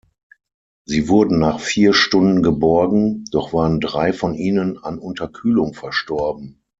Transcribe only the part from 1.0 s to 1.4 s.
wurden